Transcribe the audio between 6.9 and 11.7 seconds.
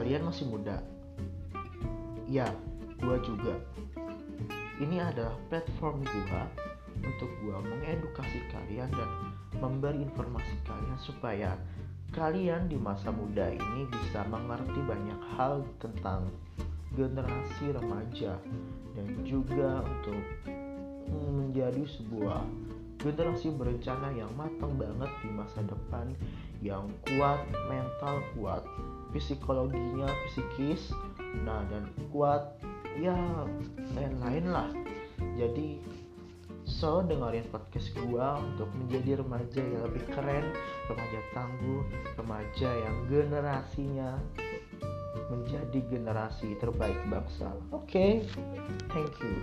untuk gua mengedukasi kalian dan memberi informasi kalian supaya